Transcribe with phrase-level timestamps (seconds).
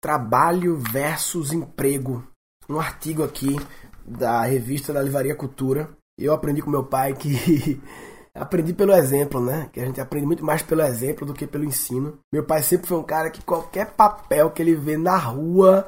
[0.00, 2.24] Trabalho versus emprego.
[2.68, 3.54] Um artigo aqui
[4.02, 5.90] da revista da Livraria Cultura.
[6.18, 7.80] Eu aprendi com meu pai que
[8.34, 9.68] aprendi pelo exemplo, né?
[9.72, 12.18] Que a gente aprende muito mais pelo exemplo do que pelo ensino.
[12.32, 15.86] Meu pai sempre foi um cara que qualquer papel que ele vê na rua,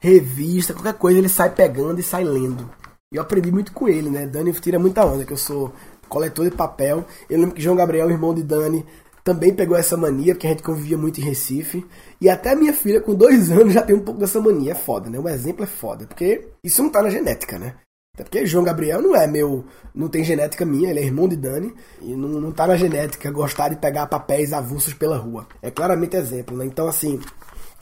[0.00, 2.68] revista, qualquer coisa, ele sai pegando e sai lendo.
[3.12, 4.26] E eu aprendi muito com ele, né?
[4.26, 5.72] Dani tira muita onda, que eu sou
[6.08, 7.04] coletor de papel.
[7.30, 8.84] Eu lembro que João Gabriel, irmão de Dani,
[9.24, 11.86] também pegou essa mania, porque a gente convivia muito em Recife.
[12.20, 14.72] E até minha filha, com dois anos, já tem um pouco dessa mania.
[14.72, 15.18] É foda, né?
[15.18, 16.06] O exemplo é foda.
[16.06, 17.74] Porque isso não tá na genética, né?
[18.14, 19.64] Até porque João Gabriel não é meu.
[19.94, 21.72] Não tem genética minha, ele é irmão de Dani.
[22.00, 25.46] E não, não tá na genética gostar de pegar papéis avulsos pela rua.
[25.62, 26.66] É claramente exemplo, né?
[26.66, 27.20] Então, assim,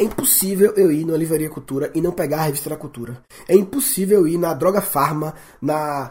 [0.00, 3.18] é impossível eu ir na Livraria Cultura e não pegar a revista da Cultura.
[3.46, 6.10] É impossível eu ir na Droga Farma, na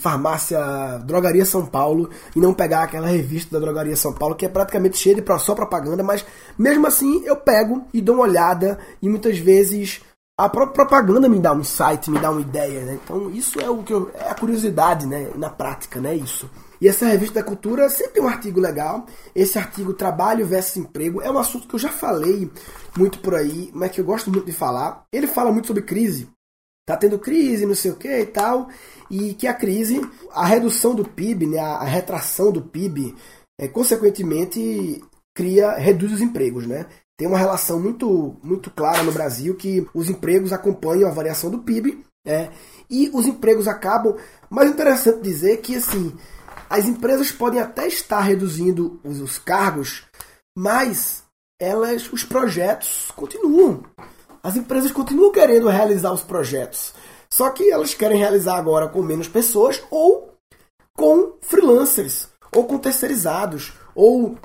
[0.00, 0.58] farmácia
[1.04, 4.98] Drogaria São Paulo e não pegar aquela revista da Drogaria São Paulo que é praticamente
[4.98, 6.26] cheia de só propaganda, mas
[6.58, 10.00] mesmo assim eu pego e dou uma olhada e muitas vezes
[10.36, 12.98] a própria propaganda me dá um insight, me dá uma ideia, né?
[13.04, 15.30] Então isso é o que eu, é a curiosidade, né?
[15.36, 16.12] Na prática, né?
[16.12, 16.50] Isso.
[16.80, 19.06] E essa revista da cultura sempre tem um artigo legal.
[19.34, 22.50] Esse artigo Trabalho versus Emprego é um assunto que eu já falei
[22.96, 25.04] muito por aí, mas que eu gosto muito de falar.
[25.12, 26.28] Ele fala muito sobre crise.
[26.86, 28.68] Tá tendo crise, não sei o que e tal.
[29.10, 30.00] E que a crise,
[30.32, 33.14] a redução do PIB, né, a retração do PIB,
[33.60, 35.02] é, consequentemente
[35.34, 36.86] cria, reduz os empregos, né?
[37.16, 41.58] Tem uma relação muito, muito clara no Brasil que os empregos acompanham a variação do
[41.58, 42.50] PIB, é,
[42.88, 44.16] e os empregos acabam.
[44.48, 46.14] Mas é interessante dizer que assim
[46.68, 50.04] as empresas podem até estar reduzindo os, os cargos,
[50.56, 51.24] mas
[51.60, 53.82] elas, os projetos continuam.
[54.42, 56.94] As empresas continuam querendo realizar os projetos.
[57.30, 60.34] Só que elas querem realizar agora com menos pessoas ou
[60.96, 64.36] com freelancers, ou com terceirizados, ou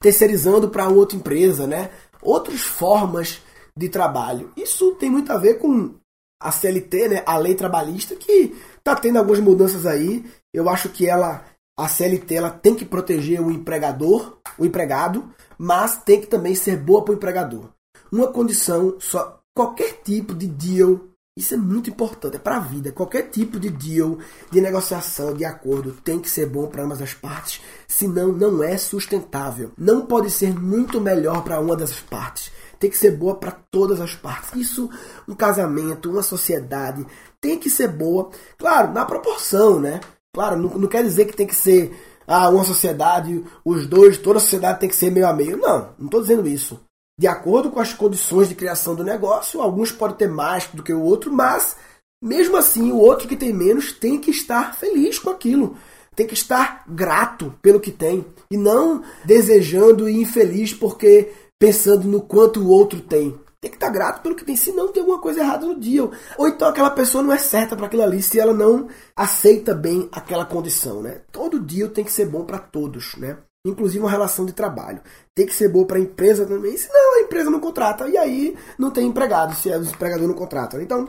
[0.00, 1.90] terceirizando para outra empresa, né?
[2.22, 3.40] Outras formas
[3.76, 4.52] de trabalho.
[4.56, 5.94] Isso tem muito a ver com
[6.40, 7.22] a CLT, né?
[7.26, 10.24] A lei trabalhista, que está tendo algumas mudanças aí.
[10.52, 11.44] Eu acho que ela
[11.76, 16.76] a CLT ela tem que proteger o empregador, o empregado, mas tem que também ser
[16.76, 17.68] boa para o empregador.
[18.10, 21.00] Uma condição só, qualquer tipo de deal,
[21.36, 22.92] isso é muito importante, é para a vida.
[22.92, 24.18] Qualquer tipo de deal,
[24.50, 28.78] de negociação, de acordo, tem que ser bom para ambas as partes, senão não é
[28.78, 29.70] sustentável.
[29.76, 32.50] Não pode ser muito melhor para uma dessas partes.
[32.78, 34.54] Tem que ser boa para todas as partes.
[34.54, 34.88] Isso,
[35.28, 37.06] um casamento, uma sociedade,
[37.38, 40.00] tem que ser boa, claro, na proporção, né?
[40.36, 44.36] Claro, não, não quer dizer que tem que ser ah, uma sociedade, os dois, toda
[44.36, 45.56] a sociedade tem que ser meio a meio.
[45.56, 46.78] Não, não estou dizendo isso.
[47.18, 50.92] De acordo com as condições de criação do negócio, alguns podem ter mais do que
[50.92, 51.74] o outro, mas
[52.22, 55.74] mesmo assim o outro que tem menos tem que estar feliz com aquilo.
[56.14, 62.20] Tem que estar grato pelo que tem e não desejando e infeliz porque pensando no
[62.20, 63.34] quanto o outro tem
[63.66, 66.08] tem que estar tá grato pelo que tem, senão tem alguma coisa errada no dia.
[66.38, 70.08] Ou então aquela pessoa não é certa para aquilo ali se ela não aceita bem
[70.12, 71.22] aquela condição, né?
[71.32, 73.38] Todo dia tem que ser bom para todos, né?
[73.66, 75.00] Inclusive uma relação de trabalho.
[75.34, 78.08] Tem que ser boa para a empresa também, senão a empresa não contrata.
[78.08, 80.80] E aí não tem empregado, se o empregador não contrata.
[80.80, 81.08] Então,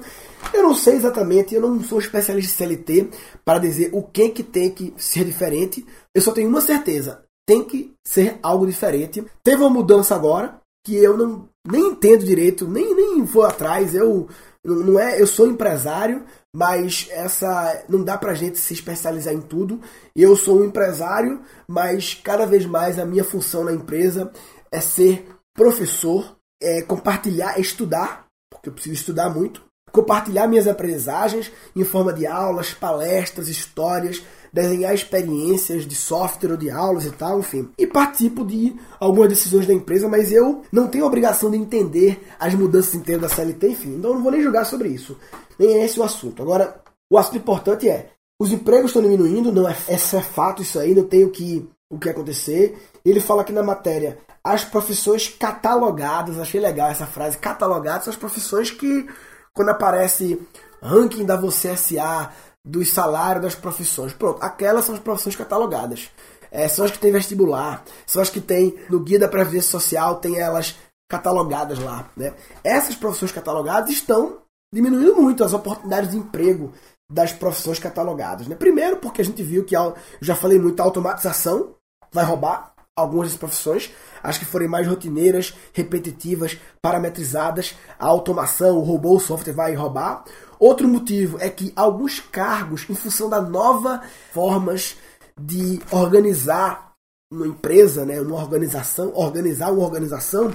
[0.52, 3.10] eu não sei exatamente, eu não sou especialista em CLT
[3.46, 5.86] para dizer o que, que tem que ser diferente.
[6.16, 9.24] Eu só tenho uma certeza: tem que ser algo diferente.
[9.44, 13.94] Teve uma mudança agora, que eu não nem entendo direito, nem, nem vou atrás.
[13.94, 14.28] Eu
[14.64, 16.24] não é, eu sou empresário,
[16.54, 19.82] mas essa não dá pra gente se especializar em tudo.
[20.16, 24.32] Eu sou um empresário, mas cada vez mais a minha função na empresa
[24.72, 31.84] é ser professor, é compartilhar, estudar, porque eu preciso estudar muito, compartilhar minhas aprendizagens em
[31.84, 34.22] forma de aulas, palestras, histórias,
[34.58, 37.70] desenhar experiências de software ou de aulas e tal, enfim.
[37.78, 42.54] E participo de algumas decisões da empresa, mas eu não tenho obrigação de entender as
[42.56, 43.96] mudanças inteiras da CLT, enfim.
[43.96, 45.16] Então não vou nem julgar sobre isso.
[45.60, 46.42] Nem é esse o assunto.
[46.42, 48.10] Agora, o assunto importante é,
[48.40, 52.00] os empregos estão diminuindo, não é, é fato isso aí, não tem o que, o
[52.00, 52.78] que acontecer.
[53.06, 58.20] Ele fala aqui na matéria, as profissões catalogadas, achei legal essa frase, catalogadas são as
[58.20, 59.08] profissões que,
[59.54, 60.40] quando aparece
[60.82, 62.32] ranking da Você SA,
[62.68, 64.14] dos salários das profissões.
[64.14, 66.10] Pronto, aquelas são as profissões catalogadas.
[66.52, 70.16] É, são as que têm vestibular, são as que tem no guia da Previdência Social,
[70.16, 70.76] tem elas
[71.10, 72.10] catalogadas lá.
[72.16, 72.34] Né?
[72.64, 74.40] Essas profissões catalogadas estão
[74.74, 76.74] diminuindo muito as oportunidades de emprego
[77.10, 78.48] das profissões catalogadas.
[78.48, 78.56] Né?
[78.56, 79.76] Primeiro, porque a gente viu que,
[80.22, 81.76] já falei muito, a automatização
[82.12, 83.92] vai roubar algumas das profissões,
[84.24, 90.26] as que forem mais rotineiras, repetitivas, parametrizadas, a automação, o robô, o software vai roubar.
[90.60, 94.02] Outro motivo é que alguns cargos, em função da nova
[94.34, 94.96] formas
[95.40, 96.94] de organizar
[97.32, 100.54] uma empresa, né, uma organização, organizar uma organização,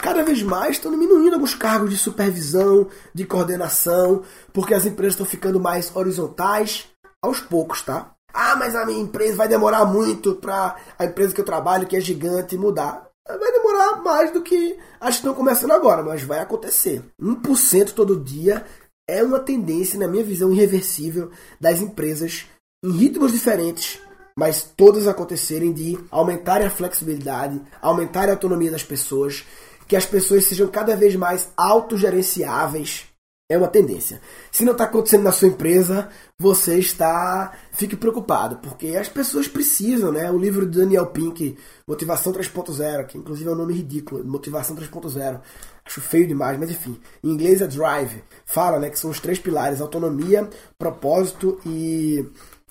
[0.00, 4.22] cada vez mais estão diminuindo alguns cargos de supervisão, de coordenação,
[4.52, 6.86] porque as empresas estão ficando mais horizontais
[7.22, 8.12] aos poucos, tá?
[8.32, 11.96] Ah, mas a minha empresa vai demorar muito para a empresa que eu trabalho, que
[11.96, 13.06] é gigante, mudar.
[13.26, 17.02] Vai demorar mais do que acho que estão começando agora, mas vai acontecer.
[17.20, 18.64] 1% todo dia
[19.08, 21.30] é uma tendência, na minha visão, irreversível
[21.60, 22.46] das empresas
[22.84, 24.00] em ritmos diferentes,
[24.38, 29.44] mas todas acontecerem de aumentarem a flexibilidade, aumentarem a autonomia das pessoas,
[29.88, 33.06] que as pessoas sejam cada vez mais autogerenciáveis
[33.48, 34.20] é uma tendência.
[34.50, 37.52] Se não está acontecendo na sua empresa, você está.
[37.70, 40.28] Fique preocupado, porque as pessoas precisam, né?
[40.30, 41.56] O livro de Daniel Pink,
[41.86, 45.40] Motivação 3.0, que inclusive é um nome ridículo, Motivação 3.0.
[45.86, 47.00] Acho feio demais, mas enfim.
[47.22, 48.22] Em inglês é Drive.
[48.44, 48.90] Fala, né?
[48.90, 52.26] Que são os três pilares: autonomia, propósito e,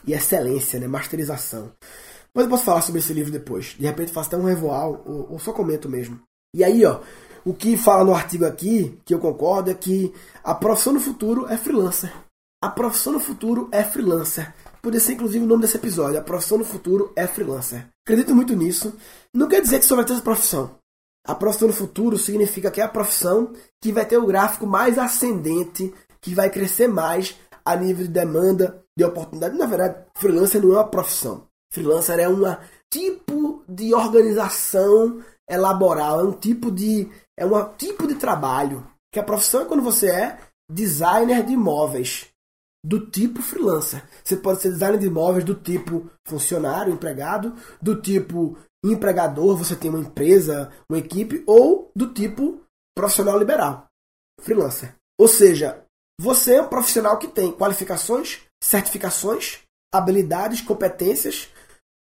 [0.06, 0.88] e excelência, né?
[0.88, 1.72] Masterização.
[2.34, 3.76] Mas eu posso falar sobre esse livro depois.
[3.80, 6.20] De repente faço até um revoal, ou, ou só comento mesmo.
[6.54, 7.00] E aí, ó.
[7.46, 10.12] O que fala no artigo aqui, que eu concordo, é que
[10.44, 12.12] a profissão no futuro é freelancer.
[12.62, 14.52] A profissão no futuro é freelancer.
[14.82, 16.20] Poderia ser inclusive o nome desse episódio.
[16.20, 17.88] A profissão no futuro é freelancer.
[18.04, 18.96] Acredito muito nisso.
[19.32, 20.72] Não quer dizer que só vai ter essa profissão.
[21.26, 23.52] A profissão no futuro significa que é a profissão
[23.82, 28.84] que vai ter o gráfico mais ascendente, que vai crescer mais a nível de demanda,
[28.96, 29.58] de oportunidade.
[29.58, 31.48] Na verdade, freelancer não é uma profissão.
[31.72, 32.44] Freelancer é um
[32.92, 35.20] tipo de organização
[35.50, 38.86] laboral, é um tipo de é um tipo de trabalho.
[39.12, 40.38] Que a profissão é quando você é
[40.70, 42.28] designer de imóveis
[42.86, 44.04] do tipo freelancer.
[44.24, 48.56] Você pode ser designer de imóveis do tipo funcionário, empregado, do tipo
[48.86, 52.62] empregador, você tem uma empresa, uma equipe, ou do tipo
[52.96, 53.88] profissional liberal,
[54.40, 54.96] freelancer.
[55.20, 55.84] Ou seja,
[56.22, 59.62] você é um profissional que tem qualificações, certificações,
[59.92, 61.50] habilidades, competências.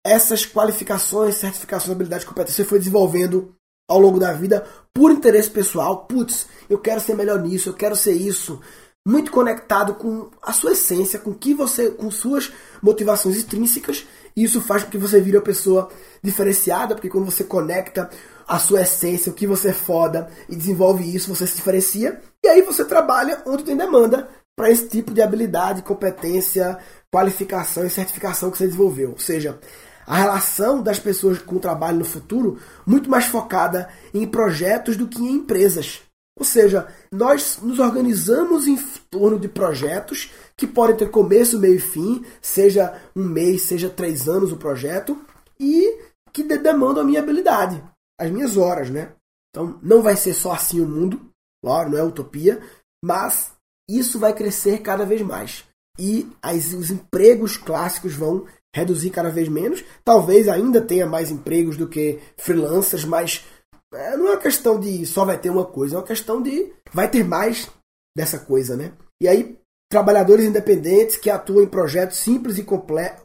[0.05, 3.53] Essas qualificações, certificações, habilidades, competências você foi desenvolvendo
[3.89, 6.05] ao longo da vida por interesse pessoal.
[6.05, 8.61] Putz, eu quero ser melhor nisso, eu quero ser isso.
[9.09, 14.05] Muito conectado com a sua essência, com que você, com suas motivações intrínsecas.
[14.35, 15.89] E isso faz com que você vire uma pessoa
[16.21, 18.07] diferenciada, porque quando você conecta
[18.47, 22.21] a sua essência, o que você é foda e desenvolve isso, você se diferencia.
[22.43, 26.77] E aí você trabalha onde tem demanda para esse tipo de habilidade, competência,
[27.11, 29.09] qualificação e certificação que você desenvolveu.
[29.13, 29.57] Ou seja,
[30.05, 35.07] a relação das pessoas com o trabalho no futuro muito mais focada em projetos do
[35.07, 36.03] que em empresas.
[36.39, 38.77] Ou seja, nós nos organizamos em
[39.11, 44.29] torno de projetos que podem ter começo, meio e fim, seja um mês, seja três
[44.29, 45.19] anos o projeto,
[45.59, 45.99] e
[46.31, 47.83] que demandam a minha habilidade,
[48.17, 49.11] as minhas horas, né?
[49.49, 51.19] Então não vai ser só assim o mundo,
[51.61, 52.61] claro, não é utopia,
[53.03, 53.51] mas
[53.89, 55.65] isso vai crescer cada vez mais.
[55.99, 59.83] E as, os empregos clássicos vão reduzir cada vez menos.
[60.05, 63.45] Talvez ainda tenha mais empregos do que freelancers, mas
[63.93, 66.71] é, não é uma questão de só vai ter uma coisa, é uma questão de
[66.93, 67.69] vai ter mais
[68.15, 68.91] dessa coisa, né?
[69.21, 69.57] E aí,
[69.89, 73.23] trabalhadores independentes que atuam em projetos simples e completos.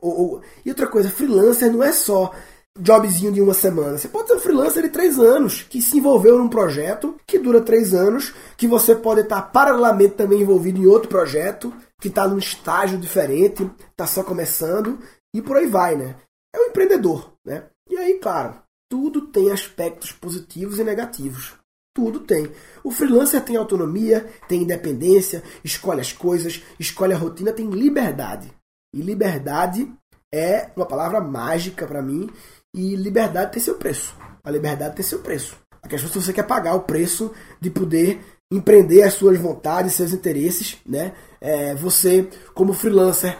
[0.64, 2.32] E outra coisa, freelancer não é só
[2.78, 3.99] jobzinho de uma semana.
[3.99, 7.60] Você pode ser um freelancer de três anos, que se envolveu num projeto que dura
[7.60, 12.38] três anos, que você pode estar paralelamente também envolvido em outro projeto, que está num
[12.38, 14.99] estágio diferente, está só começando,
[15.34, 16.17] e por aí vai, né?
[16.55, 17.64] É um empreendedor, né?
[17.88, 18.55] E aí, claro,
[18.94, 21.55] tudo tem aspectos positivos e negativos.
[21.93, 22.52] Tudo tem.
[22.85, 28.53] O freelancer tem autonomia, tem independência, escolhe as coisas, escolhe a rotina, tem liberdade.
[28.94, 29.93] E liberdade
[30.32, 32.31] é uma palavra mágica para mim.
[32.72, 34.15] E liberdade tem seu preço.
[34.44, 35.56] A liberdade tem seu preço.
[35.82, 38.20] A questão é se você quer pagar o preço de poder
[38.53, 41.15] empreender as suas vontades, seus interesses, né?
[41.41, 43.36] É, você, como freelancer,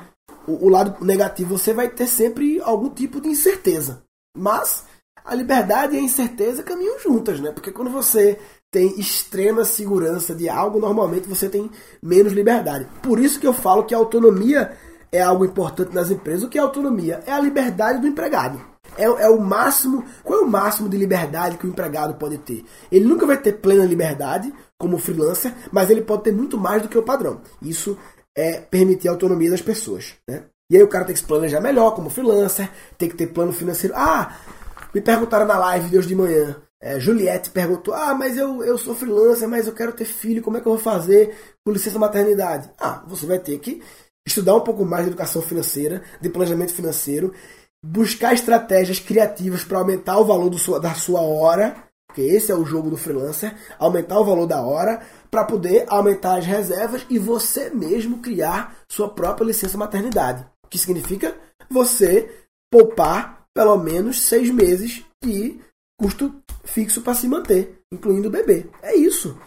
[0.49, 4.03] o, o lado negativo, você vai ter sempre algum tipo de incerteza.
[4.37, 4.85] Mas
[5.25, 7.51] a liberdade e a incerteza caminham juntas, né?
[7.51, 8.39] Porque quando você
[8.71, 11.71] tem extrema segurança de algo, normalmente você tem
[12.03, 12.87] menos liberdade.
[13.03, 14.77] Por isso que eu falo que a autonomia
[15.11, 16.43] é algo importante nas empresas.
[16.43, 17.23] O que é autonomia?
[17.27, 18.61] É a liberdade do empregado.
[18.99, 20.05] É, é, o máximo.
[20.23, 22.65] Qual é o máximo de liberdade que o empregado pode ter?
[22.91, 26.89] Ele nunca vai ter plena liberdade como freelancer, mas ele pode ter muito mais do
[26.89, 27.41] que o padrão.
[27.63, 27.97] Isso
[28.37, 30.45] é permitir a autonomia das pessoas, né?
[30.71, 33.53] E aí o cara tem que se planejar melhor como freelancer, tem que ter plano
[33.53, 33.95] financeiro.
[33.97, 34.35] Ah,
[34.95, 36.57] me perguntaram na live de hoje de manhã.
[36.81, 40.57] É, Juliette perguntou: Ah, mas eu, eu sou freelancer, mas eu quero ter filho, como
[40.57, 41.35] é que eu vou fazer
[41.65, 42.71] com licença maternidade?
[42.79, 43.83] Ah, você vai ter que
[44.27, 47.33] estudar um pouco mais de educação financeira, de planejamento financeiro,
[47.85, 52.65] buscar estratégias criativas para aumentar o valor do da sua hora, porque esse é o
[52.65, 57.71] jogo do freelancer, aumentar o valor da hora para poder aumentar as reservas e você
[57.71, 60.47] mesmo criar sua própria licença maternidade.
[60.65, 61.37] O que significa
[61.69, 62.31] você
[62.71, 65.61] poupar pelo menos seis meses de
[65.99, 66.35] custo
[66.65, 68.67] fixo para se manter, incluindo o bebê.
[68.83, 69.39] É isso.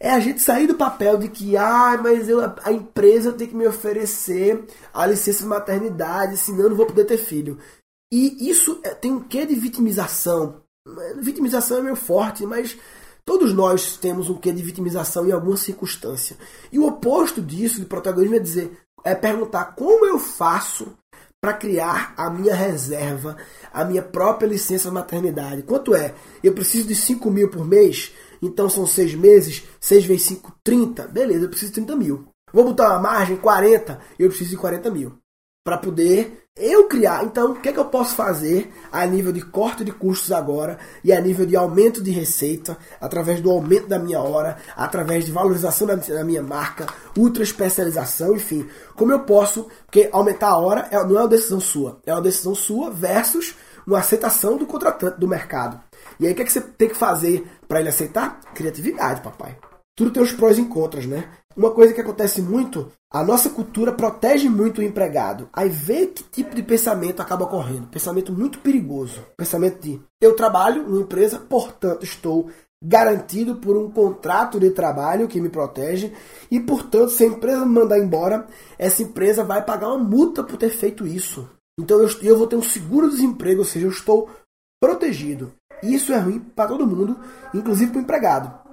[0.00, 3.56] É a gente sair do papel de que, ah, mas eu, a empresa tem que
[3.56, 4.64] me oferecer
[4.94, 7.58] a licença de maternidade, senão eu não vou poder ter filho.
[8.12, 10.62] E isso é, tem um quê de vitimização?
[11.16, 12.78] Vitimização é meio forte, mas
[13.24, 16.36] todos nós temos um quê de vitimização em alguma circunstância.
[16.70, 20.96] E o oposto disso, de protagonismo, é dizer, é perguntar como eu faço
[21.40, 23.36] para criar a minha reserva,
[23.72, 25.62] a minha própria licença maternidade.
[25.62, 26.14] Quanto é?
[26.42, 28.12] Eu preciso de 5 mil por mês?
[28.42, 31.06] Então são 6 meses, 6 vezes 5, 30.
[31.08, 32.28] Beleza, eu preciso de 30 mil.
[32.52, 35.18] Vou botar uma margem, 40, eu preciso de 40 mil.
[35.64, 37.24] Para poder eu criar.
[37.24, 40.78] Então, o que, é que eu posso fazer a nível de corte de custos agora
[41.02, 45.32] e a nível de aumento de receita, através do aumento da minha hora, através de
[45.32, 46.86] valorização da, minha marca,
[47.16, 48.68] ultra especialização, enfim.
[48.96, 52.22] Como eu posso, porque aumentar a hora é, não é uma decisão sua, é uma
[52.22, 53.54] decisão sua versus
[53.86, 55.80] uma aceitação do contratante do mercado.
[56.20, 58.40] E aí, o que, é que você tem que fazer para ele aceitar?
[58.54, 59.56] Criatividade, papai.
[59.96, 61.28] Tudo tem os prós e contras, né?
[61.58, 65.48] Uma coisa que acontece muito, a nossa cultura protege muito o empregado.
[65.52, 67.88] Aí vê que tipo de pensamento acaba ocorrendo.
[67.88, 69.24] Pensamento muito perigoso.
[69.36, 72.48] Pensamento de eu trabalho numa empresa, portanto estou
[72.80, 76.12] garantido por um contrato de trabalho que me protege
[76.48, 78.46] e, portanto, se a empresa me mandar embora,
[78.78, 81.50] essa empresa vai pagar uma multa por ter feito isso.
[81.76, 84.30] Então eu, eu vou ter um seguro-desemprego, ou seja, eu estou
[84.80, 85.52] protegido.
[85.82, 87.18] Isso é ruim para todo mundo,
[87.52, 88.67] inclusive para o empregado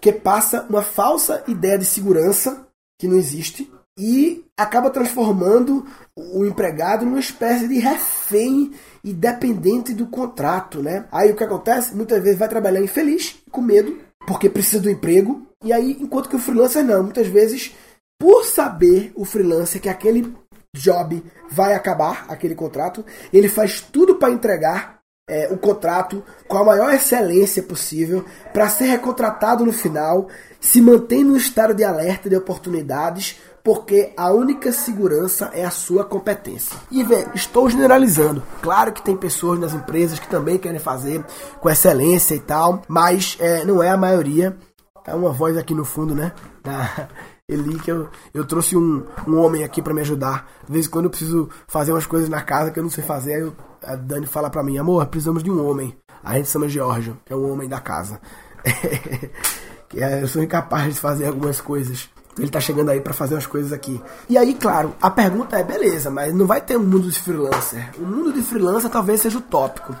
[0.00, 2.66] que passa uma falsa ideia de segurança
[2.98, 8.72] que não existe e acaba transformando o empregado numa espécie de refém
[9.02, 11.06] e dependente do contrato, né?
[11.10, 11.94] Aí o que acontece?
[11.94, 16.36] Muitas vezes vai trabalhar infeliz, com medo, porque precisa do emprego, e aí enquanto que
[16.36, 17.74] o freelancer não, muitas vezes
[18.18, 20.34] por saber o freelancer que aquele
[20.74, 24.95] job vai acabar, aquele contrato, ele faz tudo para entregar
[25.28, 30.28] é, o contrato com a maior excelência possível para ser recontratado no final,
[30.60, 36.04] se mantém no estado de alerta de oportunidades, porque a única segurança é a sua
[36.04, 36.78] competência.
[36.92, 38.40] E vê, estou generalizando.
[38.62, 41.24] Claro que tem pessoas nas empresas que também querem fazer
[41.60, 44.56] com excelência e tal, mas é, não é a maioria.
[45.04, 46.32] Tá uma voz aqui no fundo, né?
[46.62, 47.08] Da
[47.48, 50.48] Eli, que eu, eu trouxe um, um homem aqui para me ajudar.
[50.64, 53.02] De vez em quando eu preciso fazer umas coisas na casa que eu não sei
[53.02, 53.52] fazer, eu
[53.86, 55.96] a Dani fala pra mim, amor, precisamos de um homem.
[56.22, 58.20] A gente chama Georgio, que é o homem da casa.
[59.88, 62.08] que é, eu sou incapaz de fazer algumas coisas.
[62.38, 64.02] Ele tá chegando aí para fazer umas coisas aqui.
[64.28, 67.90] E aí, claro, a pergunta é, beleza, mas não vai ter um mundo de freelancer.
[67.96, 69.94] O mundo de freelancer talvez seja utópico.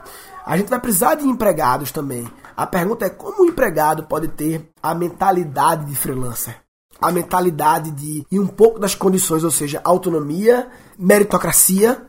[0.44, 2.28] A gente vai precisar de empregados também.
[2.56, 6.56] A pergunta é como o empregado pode ter a mentalidade de freelancer?
[7.00, 12.06] A mentalidade de e um pouco das condições, ou seja, autonomia, meritocracia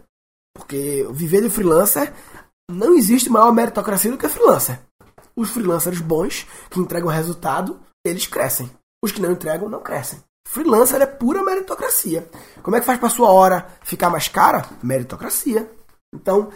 [0.58, 2.12] porque viver de freelancer
[2.70, 4.80] não existe maior meritocracia do que freelancer.
[5.36, 8.70] Os freelancers bons, que entregam resultado, eles crescem.
[9.04, 10.20] Os que não entregam, não crescem.
[10.48, 12.28] Freelancer é pura meritocracia.
[12.64, 14.66] Como é que faz para sua hora ficar mais cara?
[14.82, 15.70] Meritocracia.
[16.14, 16.50] Então,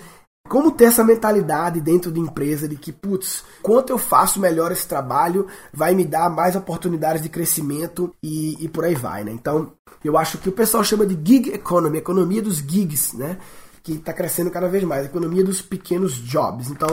[0.50, 4.88] como ter essa mentalidade dentro de empresa de que, putz, quanto eu faço melhor esse
[4.88, 9.32] trabalho, vai me dar mais oportunidades de crescimento e, e por aí vai, né?
[9.32, 9.72] Então,
[10.04, 13.38] eu acho que o pessoal chama de gig economy, economia dos gigs, né?
[13.84, 16.70] Que está crescendo cada vez mais, a economia dos pequenos jobs.
[16.70, 16.90] Então,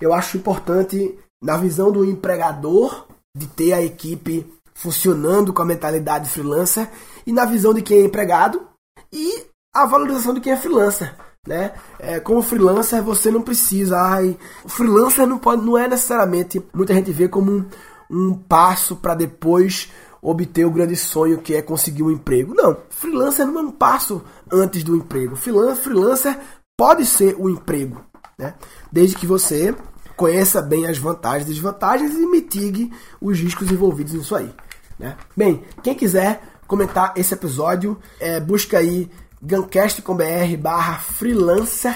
[0.00, 6.28] eu acho importante, na visão do empregador, de ter a equipe funcionando com a mentalidade
[6.28, 6.90] freelancer,
[7.26, 8.66] e na visão de quem é empregado,
[9.12, 11.14] e a valorização de quem é freelancer.
[11.46, 11.72] Né?
[11.98, 14.00] É, como freelancer, você não precisa.
[14.00, 17.66] Ai, freelancer não, pode, não é necessariamente, muita gente vê como um,
[18.10, 19.90] um passo para depois
[20.24, 22.54] obter o grande sonho que é conseguir um emprego.
[22.54, 25.36] Não, freelancer não é um passo antes do emprego.
[25.36, 26.40] Freelancer
[26.74, 28.02] pode ser o um emprego,
[28.38, 28.54] né?
[28.90, 29.74] desde que você
[30.16, 32.90] conheça bem as vantagens e desvantagens e mitigue
[33.20, 34.50] os riscos envolvidos nisso aí.
[34.98, 35.14] Né?
[35.36, 39.10] Bem, quem quiser comentar esse episódio, é, busca aí
[39.42, 41.94] gancast.com.br barra freelancer,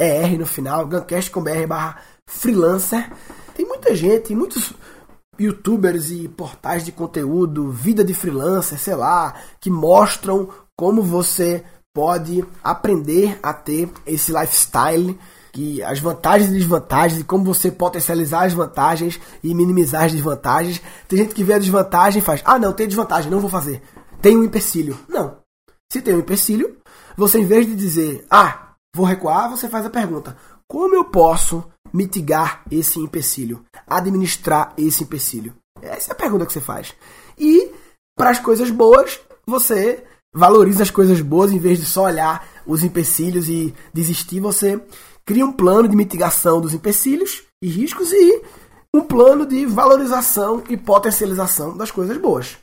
[0.00, 3.08] ER no final, gancast.com.br barra freelancer.
[3.54, 4.72] Tem muita gente, muitos
[5.38, 12.44] youtubers e portais de conteúdo, vida de freelancer, sei lá, que mostram como você pode
[12.62, 15.18] aprender a ter esse lifestyle,
[15.52, 20.80] que as vantagens e desvantagens e como você potencializar as vantagens e minimizar as desvantagens.
[21.06, 23.82] Tem gente que vê a desvantagem e faz: "Ah, não, tem desvantagem, não vou fazer.
[24.20, 24.98] Tem um empecilho".
[25.08, 25.36] Não.
[25.92, 26.78] Se tem um empecilho,
[27.16, 30.36] você em vez de dizer: "Ah, vou recuar", você faz a pergunta:
[30.66, 31.62] "Como eu posso
[31.92, 33.62] mitigar esse empecilho,
[33.96, 35.54] administrar esse empecilho?
[35.80, 36.94] Essa é a pergunta que você faz.
[37.38, 37.70] E
[38.16, 42.82] para as coisas boas, você valoriza as coisas boas em vez de só olhar os
[42.82, 44.80] empecilhos e desistir, você
[45.24, 48.42] cria um plano de mitigação dos empecilhos e riscos e
[48.94, 52.56] um plano de valorização e potencialização das coisas boas.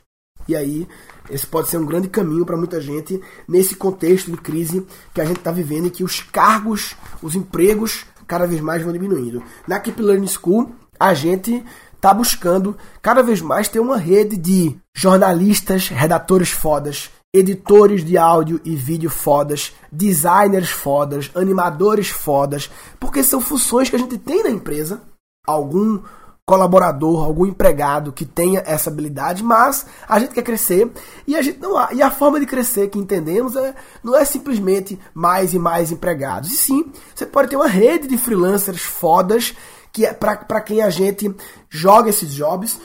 [0.48, 0.86] E aí,
[1.28, 5.24] esse pode ser um grande caminho para muita gente nesse contexto de crise que a
[5.24, 9.42] gente está vivendo e que os cargos, os empregos cada vez mais vão diminuindo.
[9.66, 11.64] Na Keep Learning School, a gente
[11.96, 18.60] está buscando cada vez mais ter uma rede de jornalistas, redatores fodas, editores de áudio
[18.64, 24.50] e vídeo fodas, designers fodas, animadores fodas, porque são funções que a gente tem na
[24.50, 25.00] empresa.
[25.46, 26.02] Algum
[26.50, 30.90] colaborador, algum empregado que tenha essa habilidade, mas a gente quer crescer
[31.24, 31.92] e a gente não há.
[31.92, 36.50] E a forma de crescer que entendemos é, não é simplesmente mais e mais empregados.
[36.50, 39.54] E sim, você pode ter uma rede de freelancers fodas
[39.92, 41.34] que é para quem a gente
[41.68, 42.78] joga esses jobs.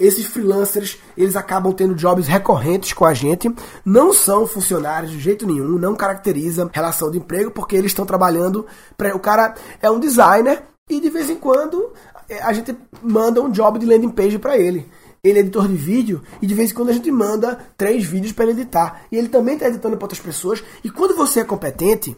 [0.00, 3.48] Esses freelancers, eles acabam tendo jobs recorrentes com a gente,
[3.84, 8.66] não são funcionários de jeito nenhum, não caracteriza relação de emprego, porque eles estão trabalhando,
[8.96, 11.92] pra, o cara é um designer e de vez em quando
[12.28, 14.90] é, a gente manda um job de landing page para ele.
[15.22, 18.32] Ele é editor de vídeo e de vez em quando a gente manda três vídeos
[18.32, 19.02] para ele editar.
[19.12, 20.64] E ele também está editando para outras pessoas.
[20.82, 22.16] E quando você é competente,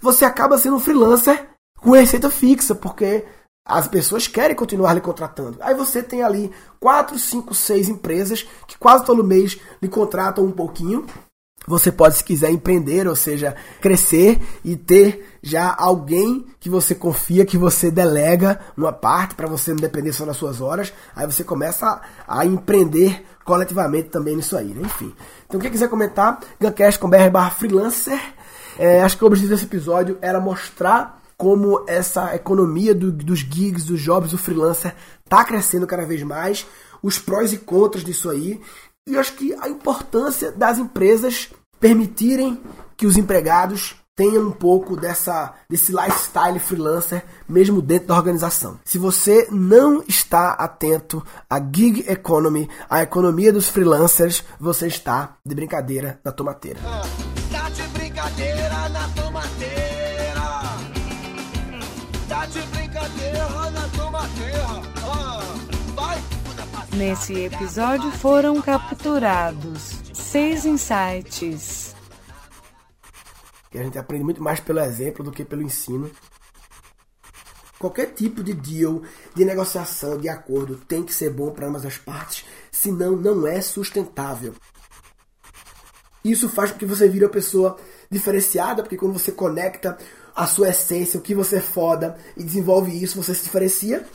[0.00, 1.48] você acaba sendo um freelancer
[1.80, 3.24] com receita fixa, porque
[3.64, 5.58] as pessoas querem continuar lhe contratando.
[5.60, 10.52] Aí você tem ali quatro, cinco, seis empresas que quase todo mês lhe contratam um
[10.52, 11.06] pouquinho
[11.66, 17.46] você pode, se quiser, empreender, ou seja, crescer e ter já alguém que você confia,
[17.46, 20.92] que você delega uma parte para você não depender só das suas horas.
[21.16, 21.86] Aí você começa
[22.26, 24.82] a, a empreender coletivamente também nisso aí, né?
[24.84, 25.14] Enfim.
[25.46, 28.20] Então, quem quiser comentar, gancast com br barra freelancer.
[28.78, 33.84] É, acho que o objetivo desse episódio era mostrar como essa economia do, dos gigs,
[33.84, 34.94] dos jobs, do freelancer
[35.28, 36.66] tá crescendo cada vez mais,
[37.02, 38.62] os prós e contras disso aí
[39.06, 42.62] e acho que a importância das empresas permitirem
[42.96, 48.80] que os empregados tenham um pouco dessa desse lifestyle freelancer mesmo dentro da organização.
[48.82, 55.54] Se você não está atento à gig economy, à economia dos freelancers, você está de
[55.54, 56.80] brincadeira na tomateira.
[57.52, 59.23] tá de brincadeira na tomateira.
[66.96, 71.92] Nesse episódio foram capturados seis insights.
[73.72, 76.08] E a gente aprende muito mais pelo exemplo do que pelo ensino.
[77.80, 79.02] Qualquer tipo de deal,
[79.34, 83.60] de negociação, de acordo tem que ser bom para ambas as partes, senão não é
[83.60, 84.54] sustentável.
[86.24, 87.76] Isso faz com que você vire uma pessoa
[88.08, 89.98] diferenciada, porque quando você conecta
[90.34, 94.06] a sua essência, o que você é foda e desenvolve isso, você se diferencia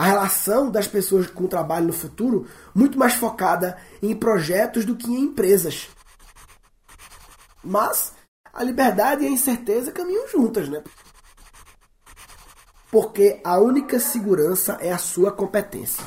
[0.00, 4.96] a relação das pessoas com o trabalho no futuro muito mais focada em projetos do
[4.96, 5.90] que em empresas.
[7.62, 8.14] Mas
[8.50, 10.82] a liberdade e a incerteza caminham juntas, né?
[12.90, 16.02] Porque a única segurança é a sua competência.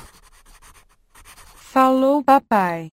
[1.53, 2.89] Falou, papai.